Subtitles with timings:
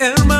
[0.00, 0.39] Hermano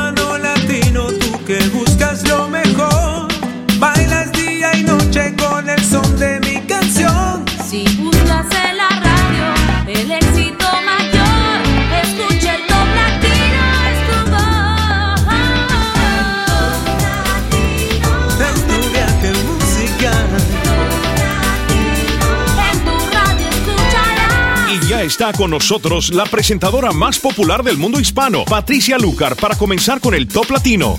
[25.21, 30.15] está con nosotros la presentadora más popular del mundo hispano, Patricia Lucar, para comenzar con
[30.15, 30.97] el Top Latino.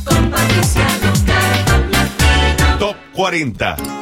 [2.78, 4.01] Top 40.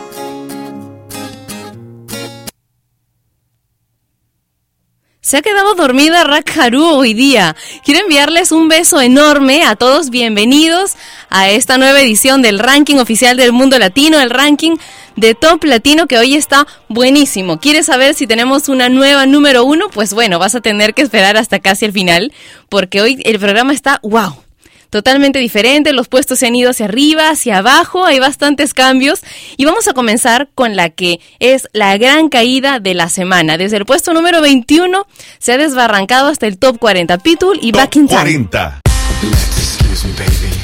[5.31, 7.55] Se ha quedado dormida Rack Haru hoy día.
[7.85, 10.11] Quiero enviarles un beso enorme a todos.
[10.11, 10.97] Bienvenidos
[11.29, 14.73] a esta nueva edición del ranking oficial del mundo latino, el ranking
[15.15, 17.61] de Top Latino que hoy está buenísimo.
[17.61, 19.89] ¿Quieres saber si tenemos una nueva número uno?
[19.89, 22.33] Pues bueno, vas a tener que esperar hasta casi el final
[22.69, 24.50] porque hoy el programa está wow
[24.91, 29.21] totalmente diferente, los puestos se han ido hacia arriba, hacia abajo, hay bastantes cambios
[29.57, 33.57] y vamos a comenzar con la que es la gran caída de la semana.
[33.57, 35.07] Desde el puesto número 21
[35.39, 37.19] se ha desbarrancado hasta el top 40.
[37.19, 38.49] Pitbull y Back in Top Time.
[38.49, 38.81] 40.
[39.23, 40.60] Excuse me, baby.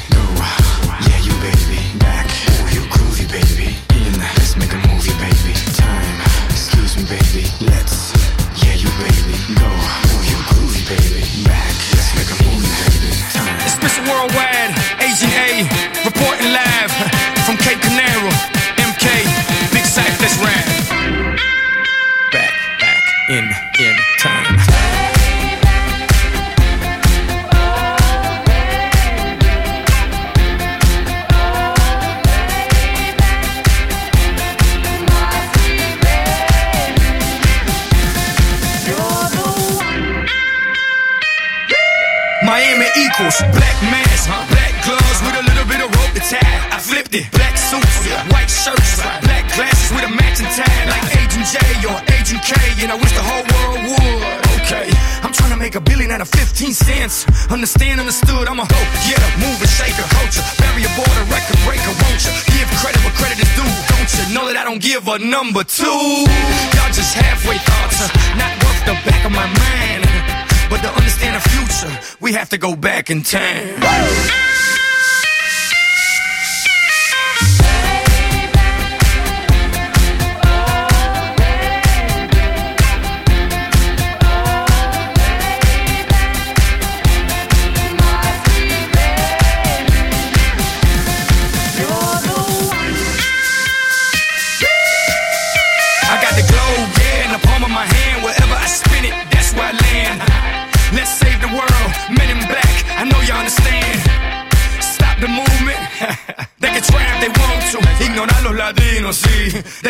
[23.29, 23.43] In,
[23.79, 24.55] in time.
[42.45, 46.39] Miami equals black mask, black gloves with a little bit of rope to tie.
[46.71, 51.45] I flipped it, black suits, white shirts, black glasses with a matching tie, like Agent
[51.45, 51.59] J
[51.91, 54.43] or Agent K, and I wish the whole world would.
[54.59, 54.91] Okay,
[55.23, 57.23] I'm trying to make a billion out of 15 cents.
[57.47, 62.19] Understand, understood, I'm a hoe, yeah, move and shaker, culture, barrier border, record breaker, won't
[62.27, 62.35] you?
[62.51, 64.35] Give credit where credit is due, don't you?
[64.35, 65.87] Know that I don't give a number two.
[65.87, 70.03] Y'all just halfway thoughts, uh, not worth the back of my mind.
[70.67, 73.79] But to understand the future, we have to go back in time.
[73.79, 74.76] I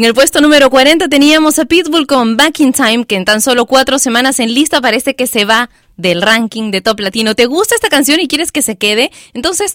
[0.00, 3.42] En el puesto número 40 teníamos a Pitbull con Back in Time, que en tan
[3.42, 5.68] solo cuatro semanas en lista parece que se va
[5.98, 7.34] del ranking de Top Latino.
[7.34, 9.10] ¿Te gusta esta canción y quieres que se quede?
[9.34, 9.74] Entonces,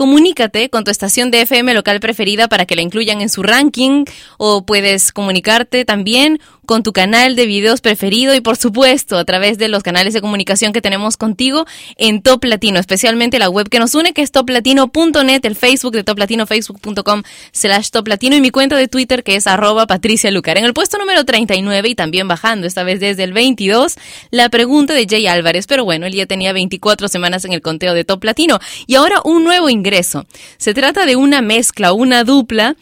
[0.00, 4.06] comunícate con tu estación de FM local preferida para que la incluyan en su ranking
[4.38, 9.58] o puedes comunicarte también con tu canal de videos preferido y por supuesto a través
[9.58, 11.66] de los canales de comunicación que tenemos contigo
[11.96, 16.04] en Top Latino, especialmente la web que nos une que es toplatino.net, el Facebook de
[16.04, 17.22] Top Latino, facebook.com
[17.52, 20.56] slash Top Latino y mi cuenta de Twitter que es arroba Patricia Lucar.
[20.56, 23.96] En el puesto número 39 y también bajando, esta vez desde el 22,
[24.30, 27.92] la pregunta de Jay Álvarez, pero bueno, él ya tenía 24 semanas en el conteo
[27.92, 30.24] de Top Latino y ahora un nuevo ingreso Congreso.
[30.56, 32.76] Se trata de una mezcla, una dupla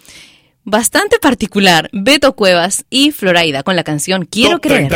[0.64, 4.90] bastante particular, Beto Cuevas y Floraida, con la canción Quiero creer.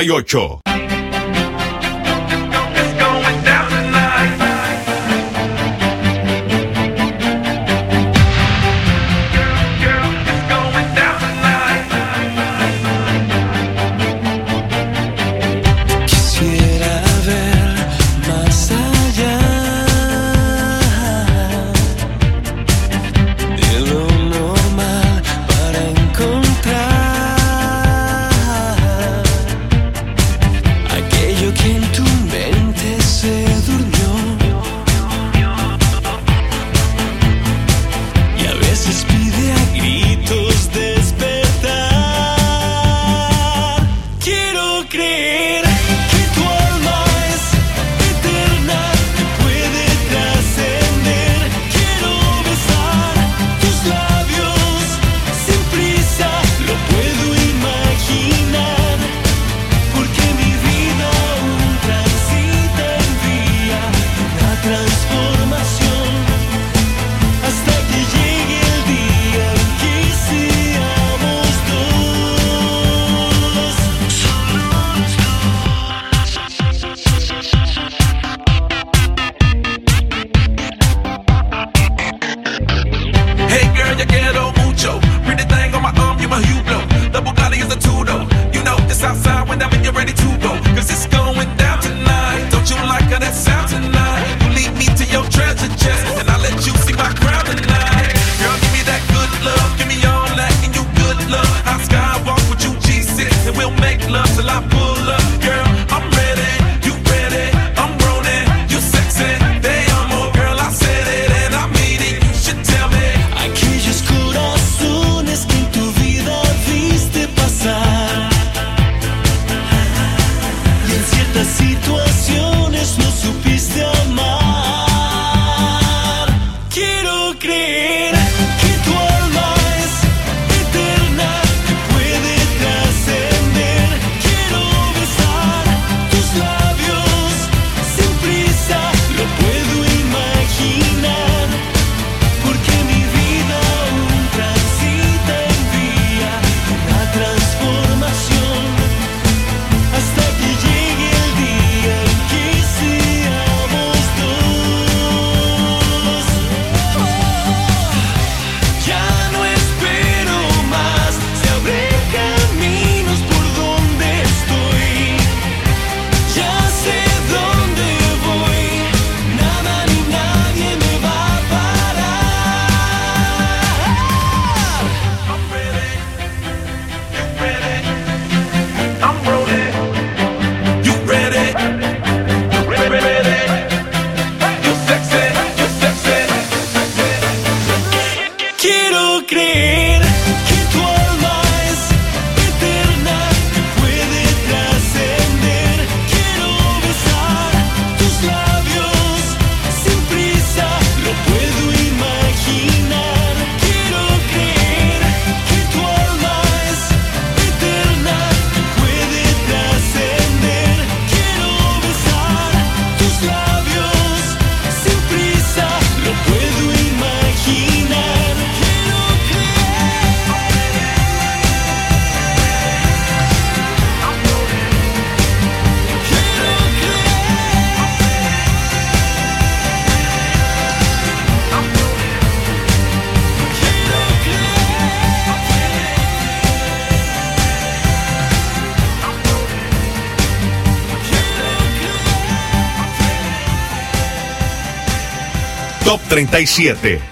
[245.84, 247.11] Top 37.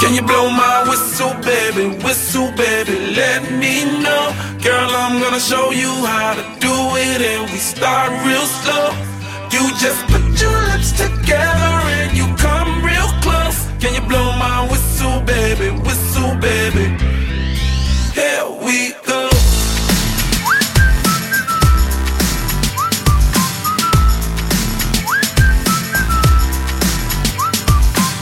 [0.00, 1.96] Can you blow my whistle, baby?
[2.02, 4.32] Whistle, baby, let me know.
[4.62, 8.96] Girl, I'm gonna show you how to do it, and we start real slow.
[9.52, 13.09] You just put your lips together and you come real.
[13.80, 15.70] Can you blow my whistle, baby?
[15.70, 16.84] Whistle, baby.
[18.12, 19.30] Here we go.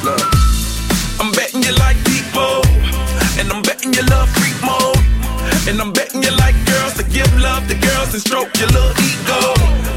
[0.04, 0.22] Look,
[1.18, 2.62] I'm betting you like people,
[3.40, 4.96] and I'm betting you love freak mode,
[5.66, 8.94] and I'm betting you like girls to give love to girls and stroke your little
[9.02, 9.40] ego.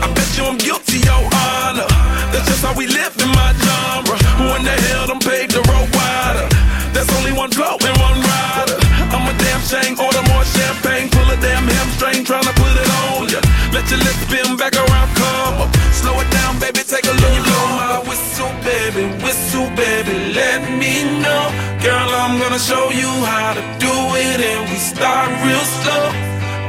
[0.01, 1.85] I bet you I'm guilty, your honor.
[2.33, 4.20] That's just how we live in my genre.
[4.41, 6.49] Who in the hell done paved the road wider?
[6.97, 8.77] There's only one flow and one rider.
[9.13, 13.29] I'm a damn shame, order more champagne, pull a damn hamstring, tryna put it on
[13.29, 13.37] ya.
[13.69, 15.69] Let your lips spin back around, come up.
[15.93, 17.33] Slow it down, baby, take a look.
[17.37, 21.43] You Blow my whistle, baby, whistle, baby, let me know.
[21.85, 23.93] Girl, I'm gonna show you how to do
[24.25, 26.05] it, and we start real slow.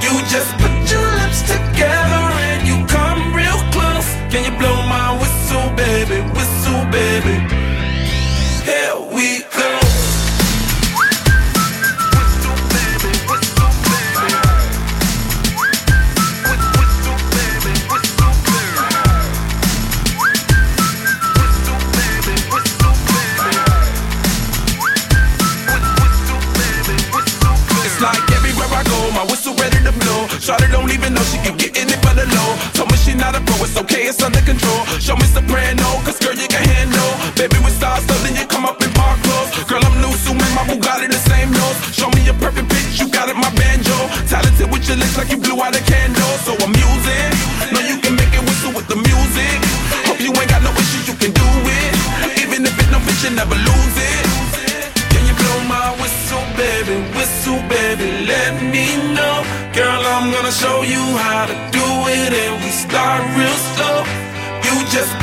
[0.05, 2.41] You just put your lips together
[31.23, 32.50] know she can get in it for the low.
[32.75, 34.83] Told me she not a pro, it's okay, it's under control.
[34.99, 37.11] Show me soprano, cause girl, you can handle.
[37.38, 39.50] Baby, we stars, so then you come up in park clothes.
[39.71, 41.79] Girl, I'm new, so my Bugatti the same nose.
[41.95, 43.95] Show me a perfect pitch, you got it, my banjo.
[44.26, 46.35] Talented with your lips like you blew out a candle.
[46.43, 47.30] So I'm using,
[47.71, 49.56] know you can make it whistle with the music.
[50.11, 51.93] Hope you ain't got no issues, you can do it.
[52.43, 53.92] Even if it no bitch, you never lose
[60.52, 64.04] show you how to do it, and we start real slow.
[64.67, 65.22] You just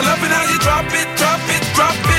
[0.00, 2.09] I love it how you drop it, drop it, drop it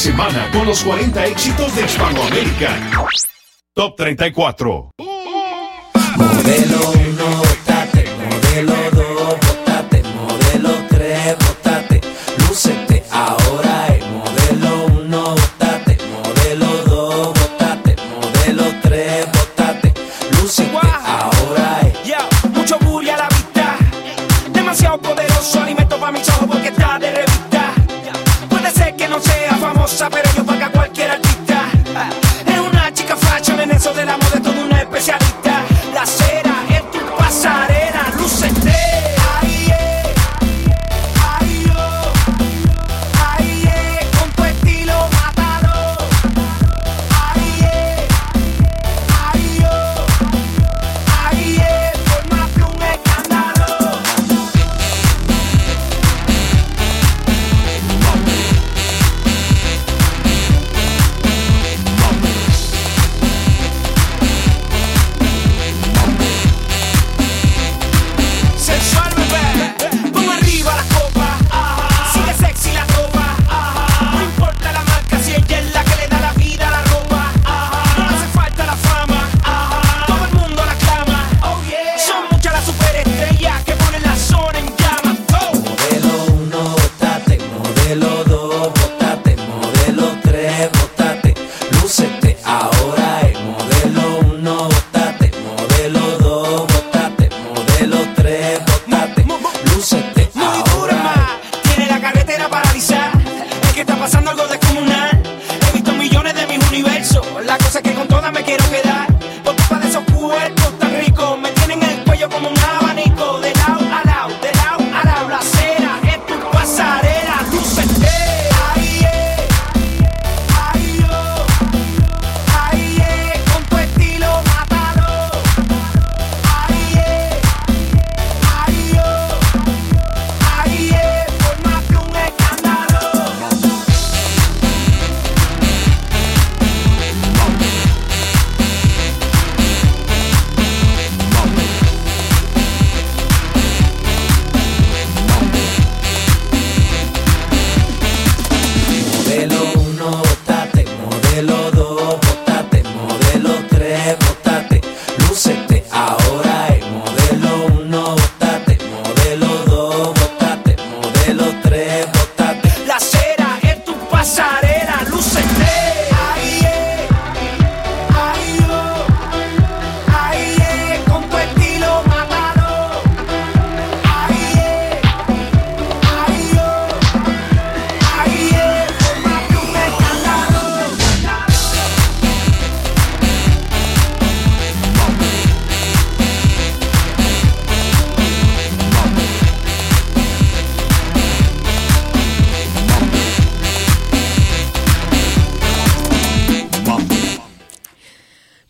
[0.00, 2.70] semana con los 40 éxitos de Hispanoamérica.
[3.74, 4.90] Top 34.
[6.16, 8.89] Modelo 1, botate, modelo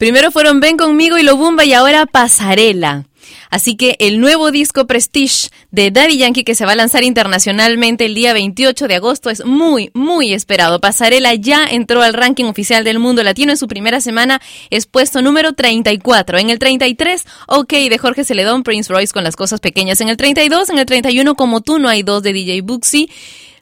[0.00, 3.04] Primero fueron Ven conmigo y Lo Bumba y ahora Pasarela.
[3.50, 8.06] Así que el nuevo disco Prestige de Daddy Yankee que se va a lanzar internacionalmente
[8.06, 10.80] el día 28 de agosto es muy, muy esperado.
[10.80, 15.20] Pasarela ya entró al ranking oficial del mundo latino en su primera semana, es puesto
[15.20, 16.38] número 34.
[16.38, 20.00] En el 33, OK de Jorge Celedón, Prince Royce con las cosas pequeñas.
[20.00, 23.10] En el 32, en el 31, Como tú no hay dos de DJ Buxi.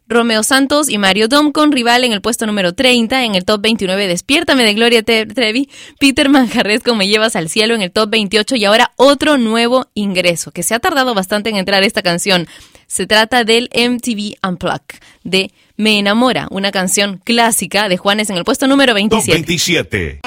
[0.09, 3.61] Romeo Santos y Mario Dom con rival en el puesto número 30, en el top
[3.61, 5.69] 29 Despiértame de Gloria Trevi,
[6.01, 9.87] Peter Manjarres con Me Llevas al Cielo en el top 28 y ahora otro nuevo
[9.95, 12.49] ingreso que se ha tardado bastante en entrar esta canción.
[12.87, 18.45] Se trata del MTV Unplugged de Me Enamora, una canción clásica de Juanes en el
[18.45, 20.21] puesto número Top 27.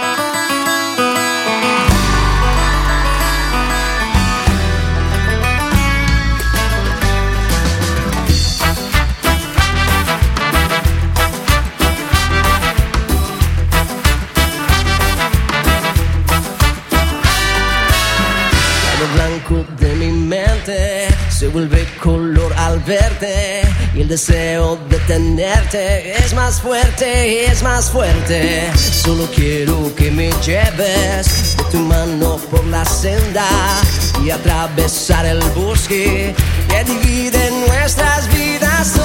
[21.51, 23.61] Vuelve color al verte
[23.93, 28.71] y el deseo de tenerte es más fuerte, es más fuerte.
[28.75, 33.47] Solo quiero que me lleves de tu mano por la senda
[34.23, 36.33] y atravesar el bosque
[36.69, 38.99] que divide nuestras vidas.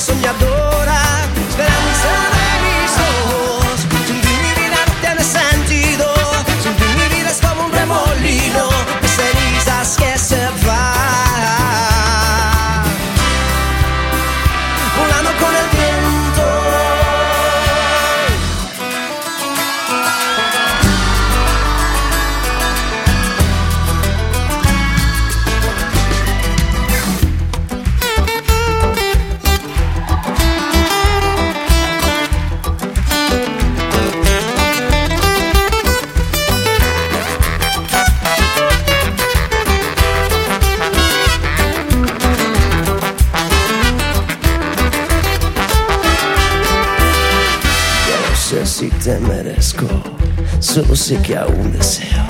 [0.00, 0.69] Sea
[50.82, 52.24] solo sé que aún deseo.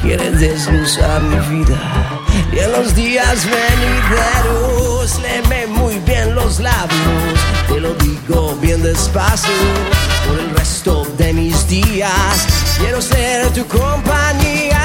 [0.00, 1.78] Quieres desluzar mi vida
[2.52, 7.38] y en los días venideros léeme muy bien los labios.
[7.68, 9.52] Te lo digo bien despacio
[10.26, 12.46] por el resto de mis días.
[12.78, 14.75] Quiero ser tu compañía.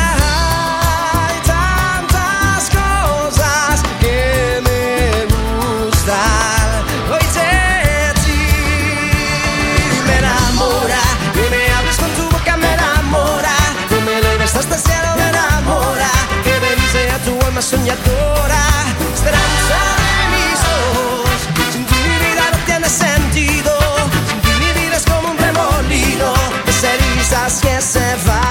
[17.72, 18.64] soñadora,
[19.16, 19.80] esperanza
[20.12, 21.38] de mis ojos.
[21.72, 23.72] Sin ti mi vida no tiene sentido,
[24.28, 26.34] sin ti mi vida es como un remolino
[26.66, 26.92] que se
[27.94, 28.44] se va.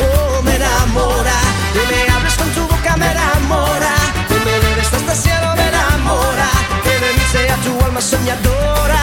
[0.00, 1.38] Oh, me enamora,
[1.74, 3.92] tú me abres con tu boca, me enamora,
[4.28, 6.48] tú me bebes hasta el cielo, me enamora,
[6.84, 7.24] que de mí
[7.64, 9.02] tu alma soñadora,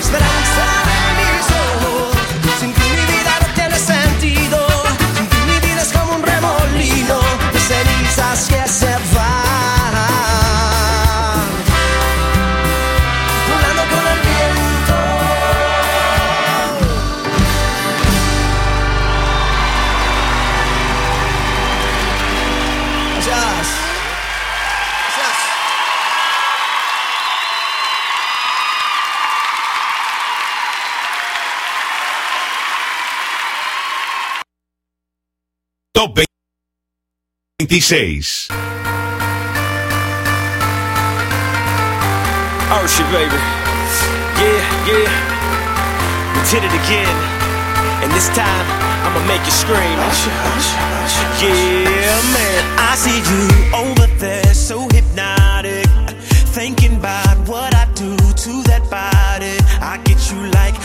[0.00, 0.75] esperanza.
[37.66, 38.46] 26.
[42.70, 43.34] Oh shit, baby.
[44.38, 45.10] Yeah, yeah.
[46.30, 47.16] We did it again.
[48.04, 48.66] And this time,
[49.02, 49.98] I'ma make you scream.
[51.42, 52.62] Yeah, man.
[52.78, 55.88] I see you over there, so hypnotic.
[56.54, 59.58] Thinking about what I do to that body.
[59.82, 60.76] I get you like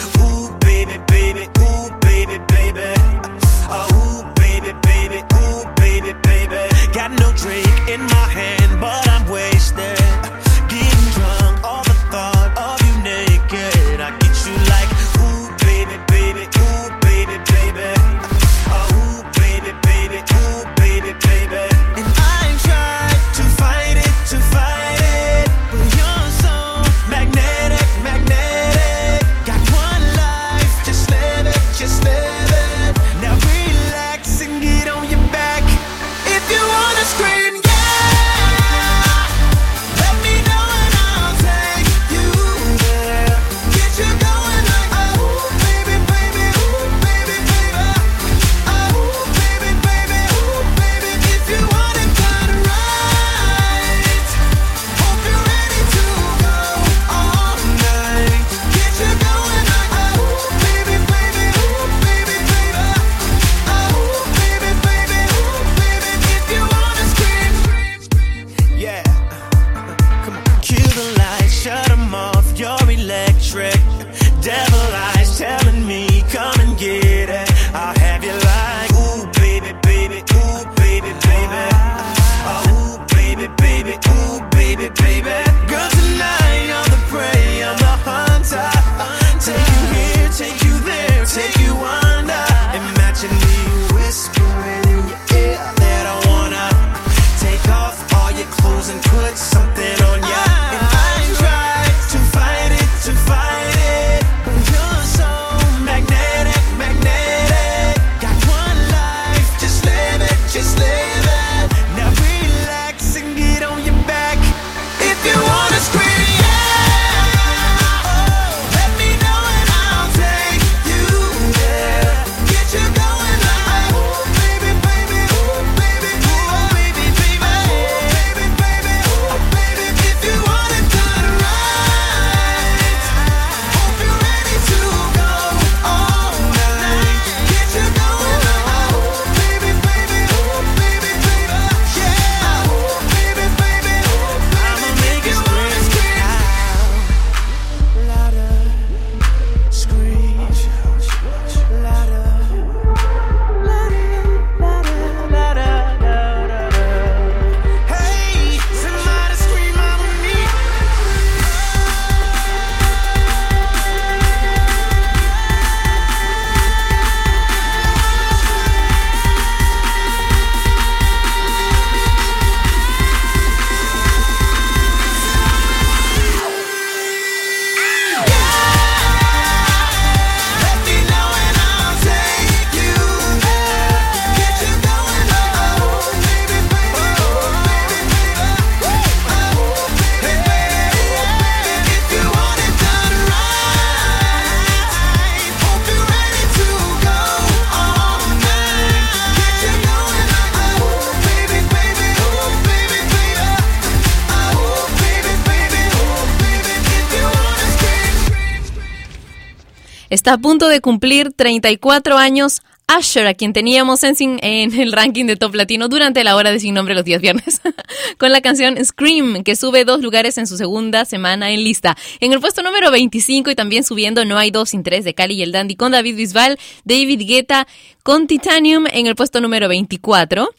[210.21, 215.25] Está a punto de cumplir 34 años Asher, a quien teníamos en, en, el ranking
[215.25, 217.59] de Top Latino durante la hora de Sin Nombre los días viernes,
[218.19, 221.97] con la canción Scream, que sube dos lugares en su segunda semana en lista.
[222.19, 225.33] En el puesto número 25 y también subiendo No hay dos sin tres de Cali
[225.33, 227.65] y el Dandy con David Bisbal, David Guetta
[228.03, 230.51] con Titanium en el puesto número 24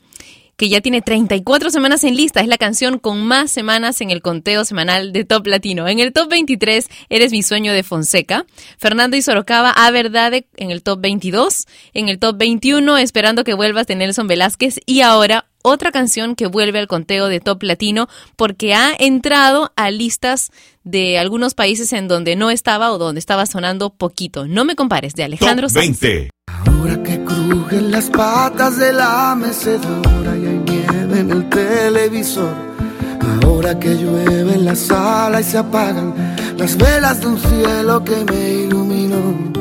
[0.68, 2.40] ya tiene 34 semanas en lista.
[2.40, 5.88] Es la canción con más semanas en el conteo semanal de Top Latino.
[5.88, 8.46] En el Top 23, Eres mi sueño de Fonseca.
[8.78, 11.66] Fernando y Sorocaba, A Verdade en el Top 22.
[11.94, 14.80] En el Top 21, Esperando que vuelvas de Nelson Velázquez.
[14.86, 19.90] Y ahora, otra canción que vuelve al conteo de Top Latino porque ha entrado a
[19.90, 20.50] listas
[20.84, 24.46] de algunos países en donde no estaba o donde estaba sonando poquito.
[24.46, 26.00] No me compares, de Alejandro Top Sanz.
[26.00, 26.30] 20.
[26.66, 32.54] Ahora que crujen las patas de la mecedora y hay nieve en el televisor.
[33.44, 36.14] Ahora que llueve en la sala y se apagan
[36.56, 39.52] las velas de un cielo que me iluminó.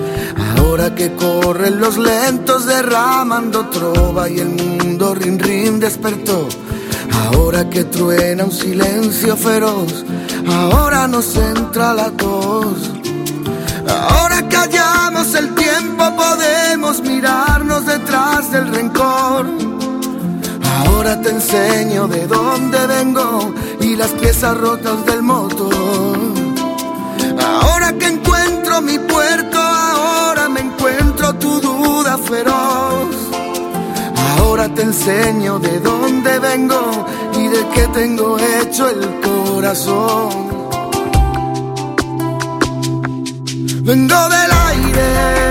[0.58, 6.48] Ahora que corren los lentos derramando trova y el mundo rin rin despertó.
[7.26, 10.06] Ahora que truena un silencio feroz,
[10.48, 12.92] ahora nos entra la tos.
[13.90, 19.48] Ahora que hallamos el tiempo podemos mirarnos detrás del rencor.
[20.78, 26.18] Ahora te enseño de dónde vengo y las piezas rotas del motor.
[27.64, 32.91] Ahora que encuentro mi puerto, ahora me encuentro tu duda feroz.
[34.76, 37.06] Te enseño de dónde vengo
[37.38, 40.30] y de qué tengo hecho el corazón.
[43.84, 45.51] Vengo del aire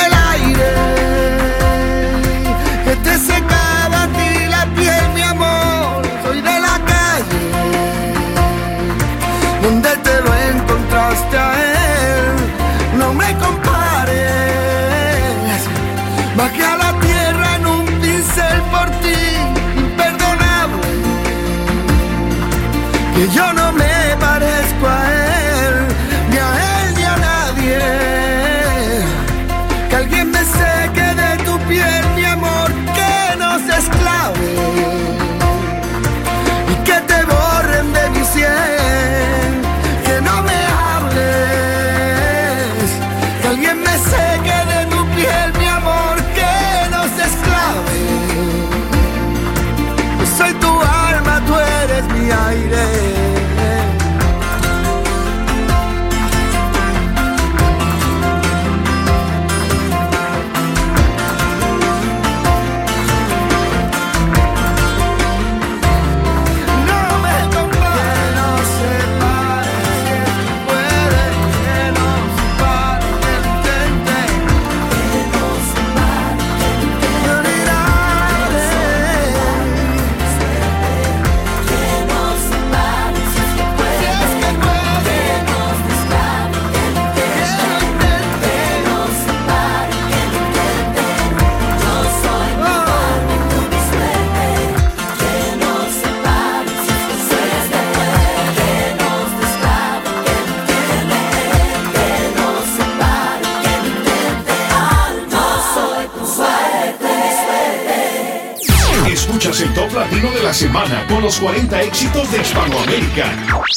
[111.41, 113.25] 40 éxitos de Hispanoamérica.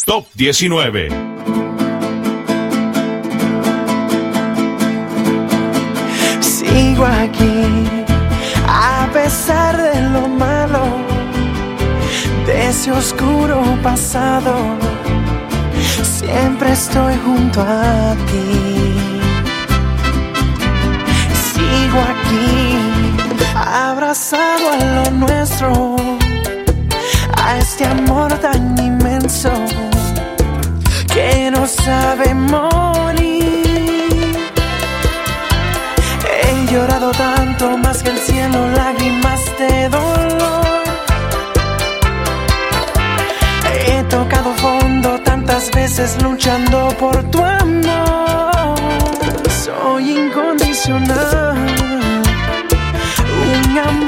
[0.05, 1.09] Top 19.
[6.43, 7.65] Sigo aquí,
[8.69, 10.85] a pesar de lo malo,
[12.47, 14.55] de ese oscuro pasado.
[16.03, 18.93] siempre estoy junto a ti.
[21.55, 22.77] Sigo aquí,
[23.57, 25.97] abrazado a lo nuestro,
[27.77, 29.51] este amor tan inmenso
[31.13, 34.37] que no sabe morir.
[36.31, 40.85] He llorado tanto más que el cielo, lágrimas de dolor.
[43.89, 48.77] He tocado fondo tantas veces luchando por tu amor.
[49.65, 51.57] Soy incondicional,
[53.49, 54.04] un amor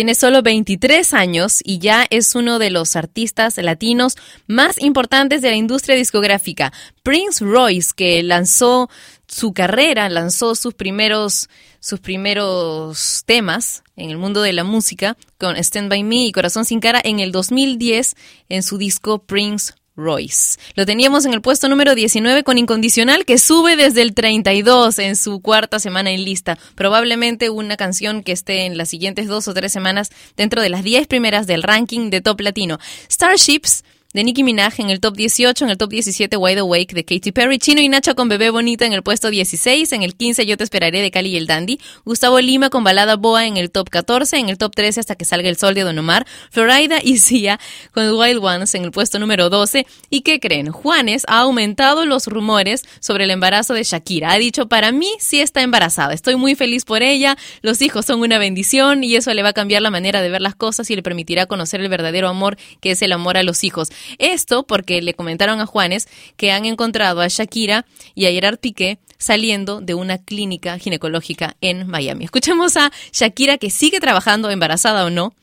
[0.00, 5.50] Tiene solo 23 años y ya es uno de los artistas latinos más importantes de
[5.50, 6.72] la industria discográfica.
[7.02, 8.88] Prince Royce, que lanzó
[9.28, 15.54] su carrera, lanzó sus primeros, sus primeros temas en el mundo de la música con
[15.58, 18.16] Stand By Me y Corazón Sin Cara en el 2010
[18.48, 20.58] en su disco Prince Royce.
[20.74, 25.16] Lo teníamos en el puesto número 19 con Incondicional, que sube desde el 32 en
[25.16, 26.58] su cuarta semana en lista.
[26.74, 30.84] Probablemente una canción que esté en las siguientes dos o tres semanas dentro de las
[30.84, 32.78] 10 primeras del ranking de Top Latino.
[33.10, 37.04] Starships de Nicki Minaj en el top 18, en el top 17 Wide Awake de
[37.04, 40.46] Katy Perry, Chino y Nacho con Bebé Bonita en el puesto 16, en el 15
[40.46, 43.70] Yo te esperaré de Cali y el Dandy, Gustavo Lima con Balada Boa en el
[43.70, 46.98] top 14, en el top 13 Hasta que salga el sol de Don Omar, Florida
[47.00, 47.60] y Sia
[47.92, 50.72] con Wild Ones en el puesto número 12, y ¿qué creen?
[50.72, 55.40] Juanes ha aumentado los rumores sobre el embarazo de Shakira, ha dicho para mí sí
[55.40, 59.44] está embarazada, estoy muy feliz por ella, los hijos son una bendición y eso le
[59.44, 62.28] va a cambiar la manera de ver las cosas y le permitirá conocer el verdadero
[62.28, 63.90] amor que es el amor a los hijos.
[64.18, 68.98] Esto porque le comentaron a Juanes que han encontrado a Shakira y a Gerard Piqué
[69.18, 72.24] saliendo de una clínica ginecológica en Miami.
[72.24, 75.34] Escuchemos a Shakira que sigue trabajando, embarazada o no,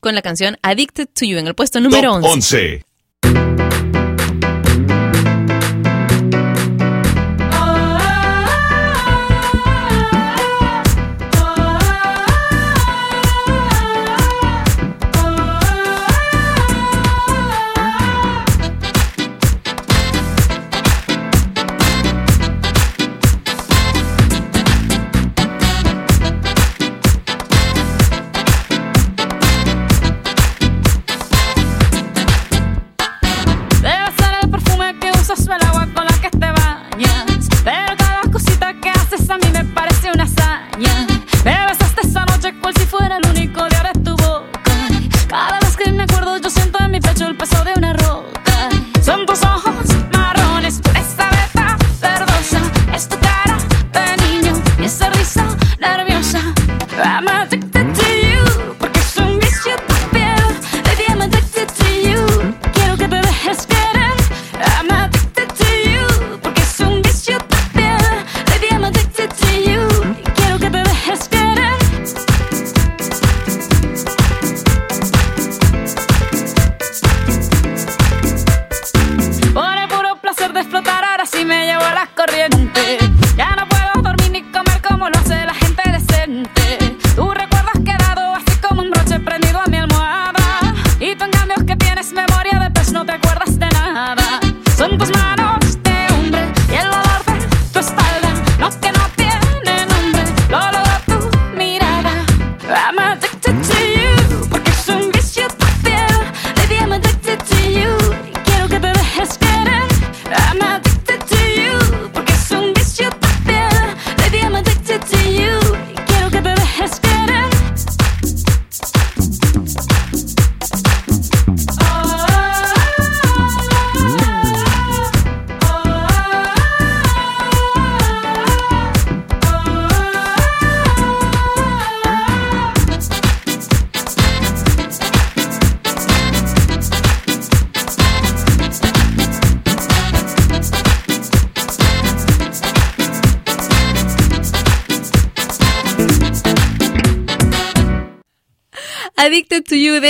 [0.00, 2.56] con la canción Addicted to You en el puesto número Top 11.
[2.56, 2.89] 11.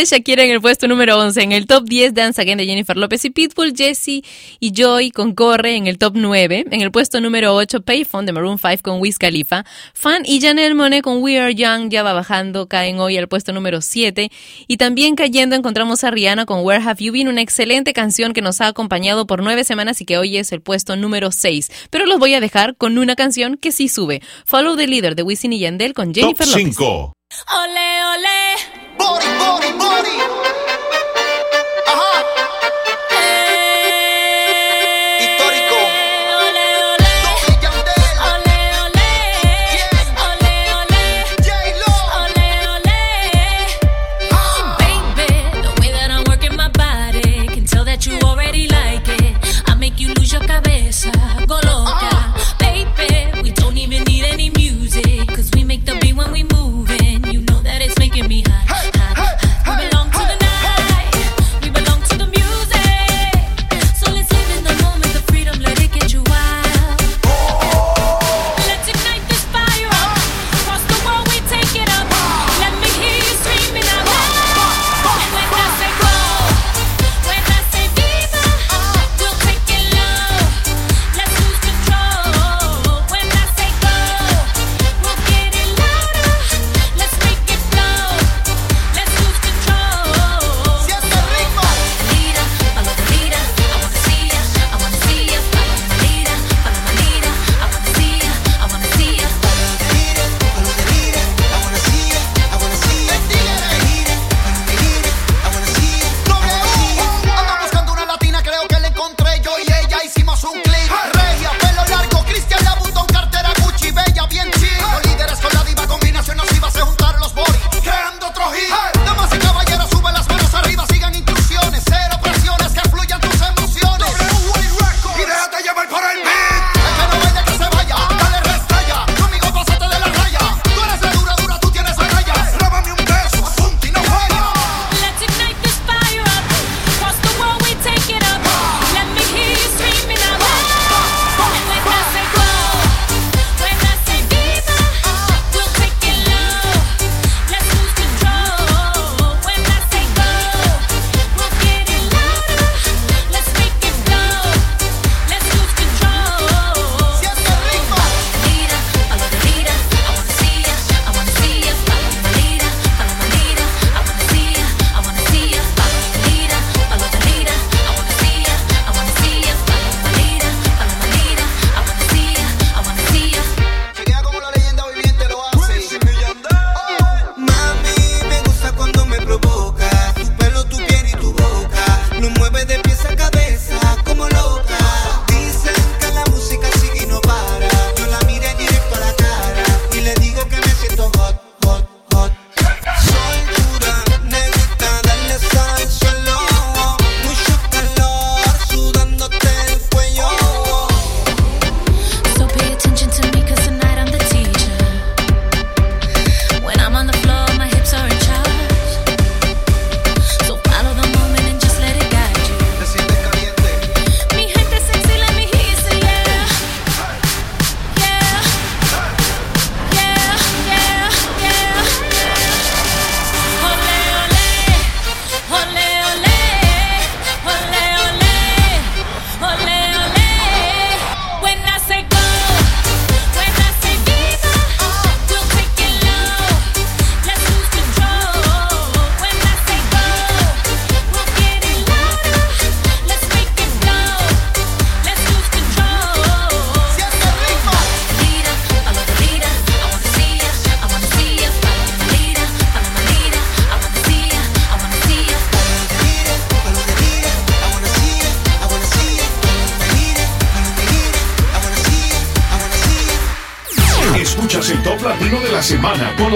[0.01, 1.43] De Shakira en el puesto número 11.
[1.43, 4.23] En el top 10, Dance Again de Jennifer López y Pitbull, Jesse
[4.59, 6.65] y Joy con Corre en el top 9.
[6.71, 9.65] En el puesto número 8, Payphone de Maroon 5 con Wiz Khalifa.
[9.93, 13.53] Fan y Janelle Monet con We Are Young ya va bajando, caen hoy al puesto
[13.53, 14.31] número 7.
[14.67, 18.41] Y también cayendo encontramos a Rihanna con Where Have You Been, una excelente canción que
[18.41, 21.71] nos ha acompañado por nueve semanas y que hoy es el puesto número 6.
[21.91, 24.23] Pero los voy a dejar con una canción que sí sube.
[24.47, 26.75] Follow the Leader de Wisin y Yandel con Jennifer Top López.
[26.77, 27.20] 5.
[27.33, 28.57] Ole, ole.
[28.99, 30.90] Body, body, body.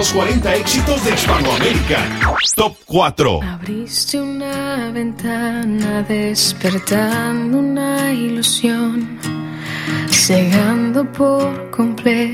[0.04, 1.98] los 40 éxitos de Hispanoamérica.
[2.54, 3.40] Top 4.
[3.42, 9.18] Abriste una ventana despertando una ilusión,
[10.10, 12.33] cegando por completo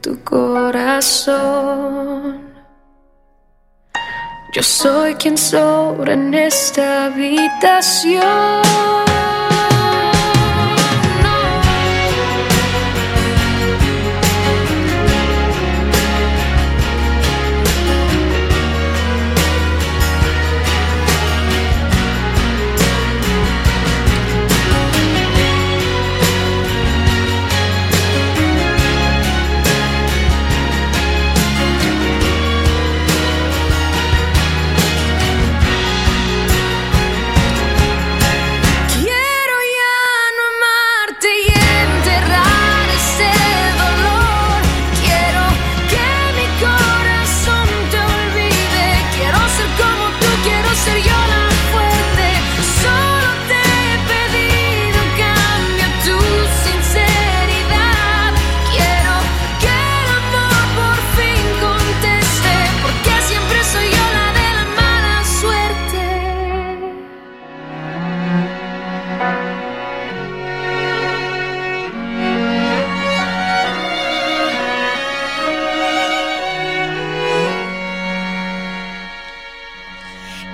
[0.00, 1.36] tu corazón.
[4.54, 9.07] Yo soy quien sobra en esta habitación.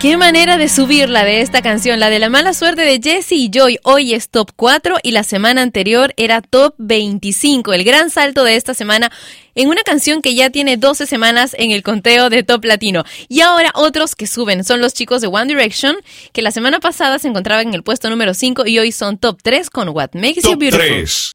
[0.05, 3.49] Qué manera de subirla de esta canción, la de la mala suerte de Jesse y
[3.51, 3.79] Joy.
[3.85, 7.73] Hoy es top 4 y la semana anterior era top 25.
[7.73, 9.11] El gran salto de esta semana
[9.55, 13.03] en una canción que ya tiene 12 semanas en el conteo de top latino.
[13.31, 15.97] Y ahora otros que suben son los chicos de One Direction,
[16.35, 19.39] que la semana pasada se encontraban en el puesto número 5 y hoy son top
[19.43, 20.87] 3 con What Makes top You Beautiful.
[20.87, 21.33] 3.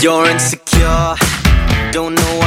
[0.00, 1.33] You're insecure.
[1.94, 2.43] Don't know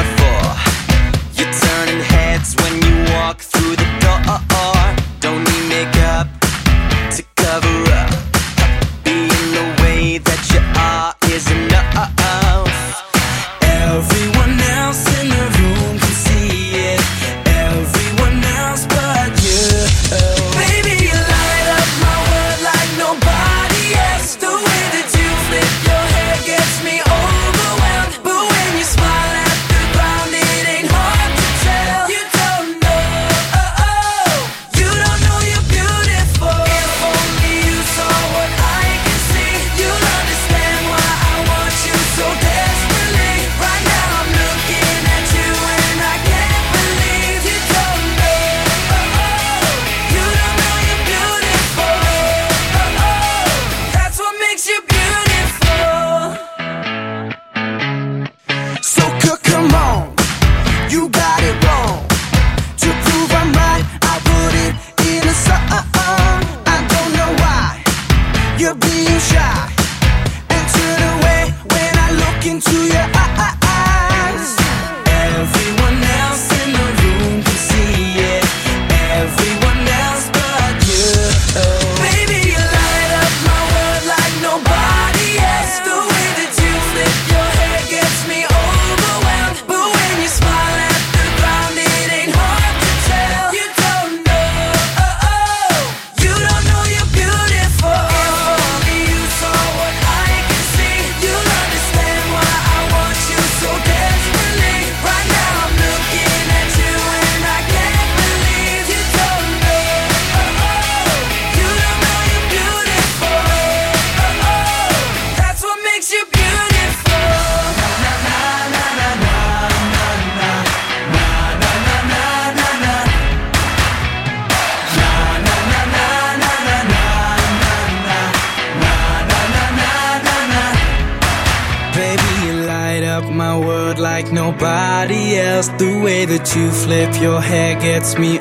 [137.97, 138.36] gets me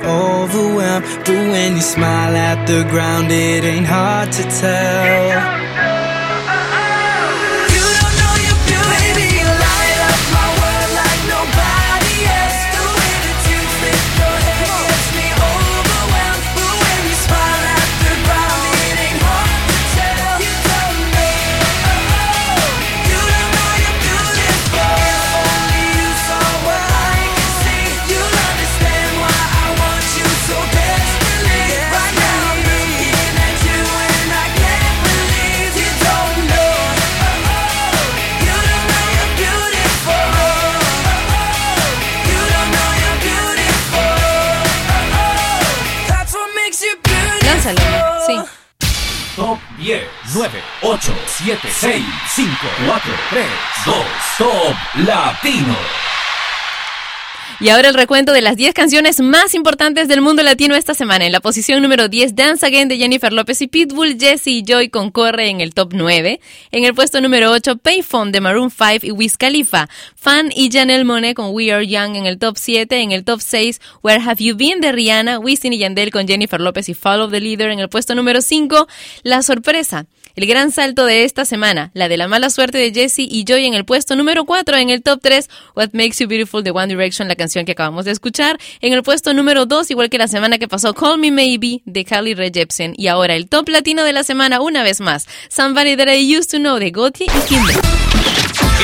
[57.67, 61.27] Y ahora el recuento de las 10 canciones más importantes del mundo latino esta semana.
[61.27, 64.89] En la posición número 10, Dance Again de Jennifer López y Pitbull, Jesse y Joy
[64.89, 66.39] concorre en el top 9.
[66.71, 69.89] En el puesto número 8, Payphone de Maroon 5 y Wiz Khalifa.
[70.15, 73.01] Fan y Janelle Monet con We Are Young en el top 7.
[73.01, 76.61] En el top 6, Where Have You Been de Rihanna, Wisin y Yandel con Jennifer
[76.61, 77.73] López y Follow the Leader.
[77.73, 78.87] En el puesto número 5,
[79.25, 80.07] La Sorpresa.
[80.37, 83.65] El gran salto de esta semana, la de la mala suerte de Jesse y Joy
[83.65, 86.89] en el puesto número 4, en el top 3, What Makes You Beautiful de One
[86.89, 88.59] Direction, la canción que acabamos de escuchar.
[88.83, 92.05] En el puesto número 2, igual que la semana que pasó, Call Me Maybe de
[92.05, 92.93] Carly Rae Jepsen.
[92.99, 96.51] Y ahora el top latino de la semana, una vez más, Somebody That I Used
[96.51, 97.77] to Know de Gotti y Kimber.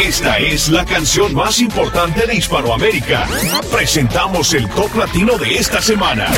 [0.02, 3.28] Esta es la canción más importante de Hispanoamérica.
[3.70, 6.28] Presentamos el top latino de esta semana.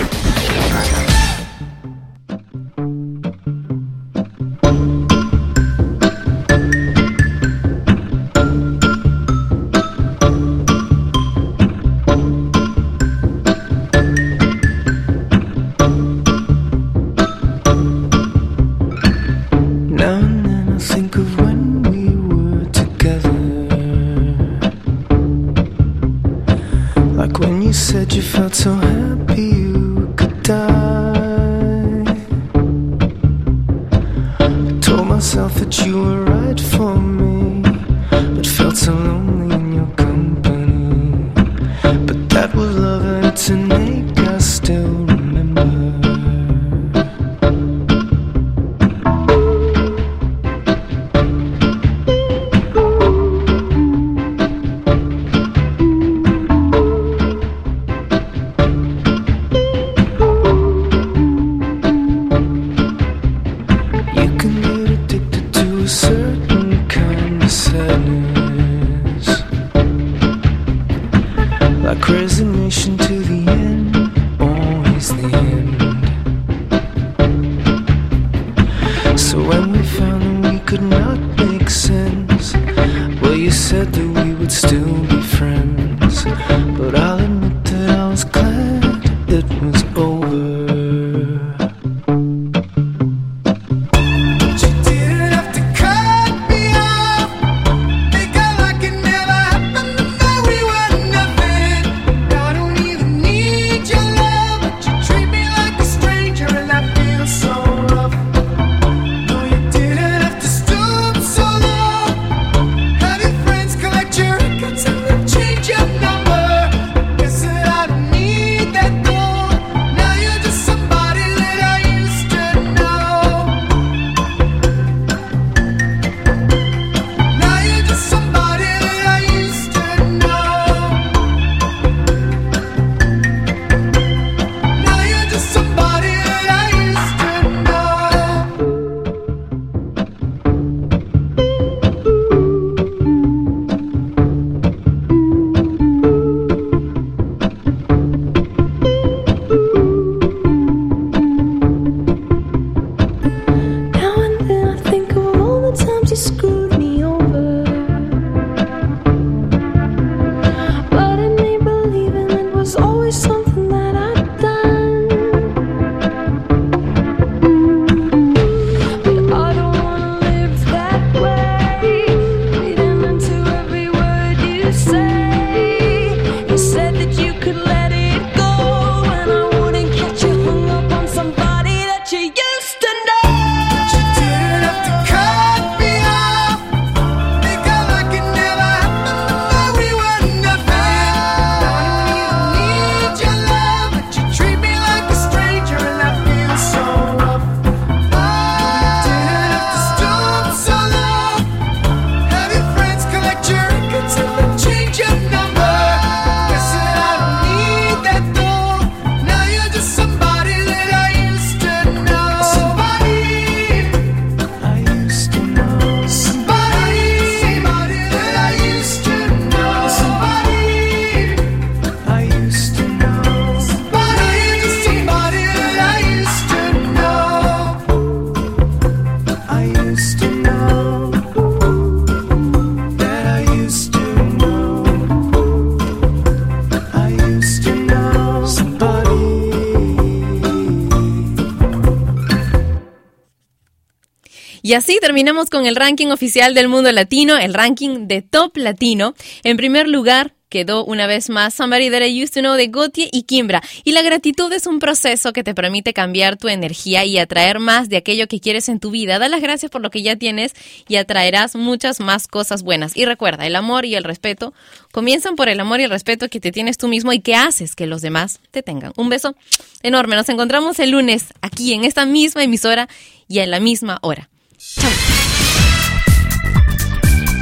[244.75, 249.15] Y así terminamos con el ranking oficial del mundo latino, el ranking de top latino.
[249.45, 253.09] En primer lugar, quedó una vez más Somebody That I Used to Know de Gautier
[253.13, 253.63] y Kimbra.
[253.85, 257.89] Y la gratitud es un proceso que te permite cambiar tu energía y atraer más
[257.89, 259.21] de aquello que quieres en tu vida.
[259.21, 260.55] Da las gracias por lo que ya tienes
[260.89, 262.97] y atraerás muchas más cosas buenas.
[262.97, 264.55] Y recuerda, el amor y el respeto
[264.91, 267.77] comienzan por el amor y el respeto que te tienes tú mismo y que haces
[267.77, 268.93] que los demás te tengan.
[268.97, 269.37] Un beso
[269.85, 270.17] enorme.
[270.17, 272.89] Nos encontramos el lunes aquí en esta misma emisora
[273.29, 274.31] y en la misma hora.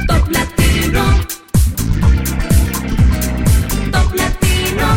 [0.07, 1.03] Top Latino.
[3.91, 4.87] Top Latino.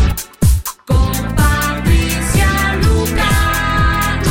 [0.85, 4.21] Con Patricia Luca.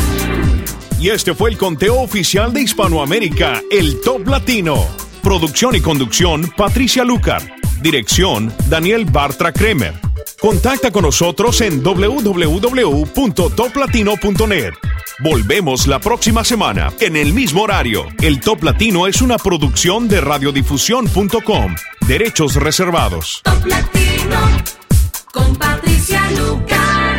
[1.00, 4.86] Y este fue el conteo oficial de Hispanoamérica, el Top Latino.
[5.22, 7.42] Producción y conducción, Patricia Lucar.
[7.80, 9.94] Dirección, Daniel Bartra Kremer.
[10.40, 14.72] Contacta con nosotros en www.toplatino.net.
[15.20, 18.06] Volvemos la próxima semana, en el mismo horario.
[18.20, 21.74] El Top Latino es una producción de radiodifusión.com.
[22.06, 23.40] Derechos reservados.
[23.44, 24.36] Top Latino.
[25.32, 27.14] Con Patricia Luca.